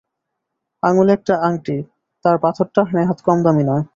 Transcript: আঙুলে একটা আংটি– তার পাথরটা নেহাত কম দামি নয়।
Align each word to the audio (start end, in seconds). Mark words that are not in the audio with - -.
আঙুলে 0.83 1.11
একটা 1.13 1.33
আংটি– 1.41 1.87
তার 2.25 2.35
পাথরটা 2.37 2.81
নেহাত 2.93 3.19
কম 3.25 3.37
দামি 3.43 3.63
নয়। 3.63 3.83